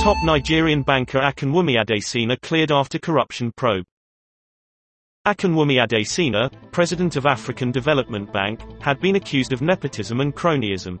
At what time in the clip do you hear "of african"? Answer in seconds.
7.16-7.70